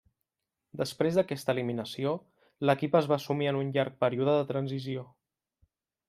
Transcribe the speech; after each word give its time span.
Després 0.79 1.17
d'aquesta 1.17 1.53
eliminació, 1.57 2.13
l'equip 2.69 2.97
es 3.01 3.09
va 3.11 3.19
sumir 3.25 3.51
en 3.51 3.59
un 3.59 3.69
llarg 3.75 3.99
període 4.05 4.39
de 4.39 4.49
transició. 4.53 5.05